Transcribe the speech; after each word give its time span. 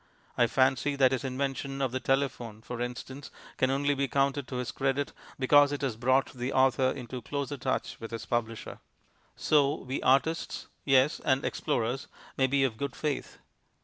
I 0.35 0.47
fancy 0.47 0.95
that 0.95 1.11
his 1.11 1.23
invention 1.23 1.79
of 1.79 1.91
the 1.91 1.99
telephone 1.99 2.63
(for 2.63 2.81
instance) 2.81 3.29
can 3.57 3.69
only 3.69 3.93
be 3.93 4.07
counted 4.07 4.47
to 4.47 4.55
his 4.55 4.71
credit 4.71 5.13
because 5.37 5.71
it 5.71 5.83
has 5.83 5.95
brought 5.95 6.33
the 6.33 6.51
author 6.51 6.89
into 6.89 7.21
closer 7.21 7.55
touch 7.55 7.99
with 7.99 8.09
his 8.09 8.25
publisher. 8.25 8.79
So 9.35 9.75
we 9.75 10.01
artists 10.01 10.65
(yes, 10.85 11.21
and 11.23 11.45
explorers) 11.45 12.07
may 12.35 12.47
be 12.47 12.63
of 12.63 12.77
good 12.77 12.95
faith. 12.95 13.37